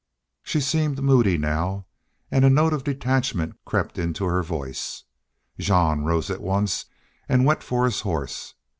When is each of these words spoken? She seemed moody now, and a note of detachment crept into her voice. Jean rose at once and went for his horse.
She 0.41 0.61
seemed 0.61 0.99
moody 1.03 1.37
now, 1.37 1.85
and 2.31 2.43
a 2.43 2.49
note 2.49 2.73
of 2.73 2.83
detachment 2.83 3.55
crept 3.65 3.99
into 3.99 4.25
her 4.25 4.41
voice. 4.41 5.03
Jean 5.59 5.99
rose 5.99 6.31
at 6.31 6.41
once 6.41 6.85
and 7.29 7.45
went 7.45 7.61
for 7.61 7.85
his 7.85 8.01
horse. 8.01 8.55